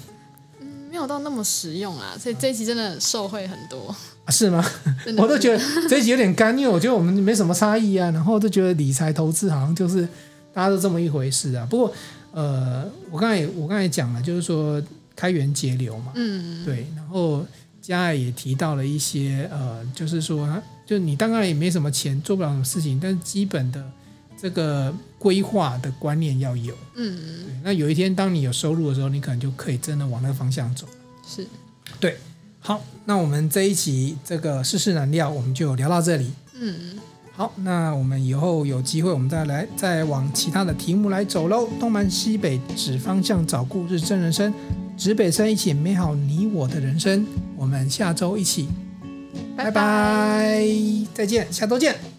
[0.60, 3.96] 嗯，没有到那么实用啊，所以这一集真的受惠很多。
[4.30, 4.64] 是吗？
[5.18, 8.10] 我都觉得这一集有点干，因为我觉得我们没什么差异啊。
[8.12, 10.08] 然后都觉得理财投资好像就是
[10.54, 11.68] 大家都这么一回事啊。
[11.70, 11.94] 不过，
[12.32, 14.82] 呃，我刚才我刚才讲了，就是说
[15.16, 16.88] 开源节流嘛，嗯，对。
[16.96, 17.46] 然后
[17.82, 20.48] 佳爱也提到了一些，呃，就是说，
[20.92, 23.82] 就你当然也没什么钱，做不了什么事情，但是基本的
[24.38, 27.18] 这个规划的观念要有，嗯
[27.48, 27.62] 嗯。
[27.64, 30.86] 那有一天当你有收入的时候，你可能就可以真的往那个方向走。
[31.26, 31.48] 是，
[31.98, 32.18] 对。
[32.60, 36.30] 好，那我们这一集这个世事难料，我们就聊到这里。
[36.60, 37.00] 嗯，
[37.32, 41.70] 好，那我们以后有机会，我们再来再往其他的题目来走喽。
[41.80, 44.54] 东南西北指方向，找故事真人生，
[44.98, 47.26] 指北针一起美好你我的人生。
[47.56, 48.68] 我们下周一起，
[49.64, 50.66] 拜拜，
[51.14, 52.11] 再见，下周见。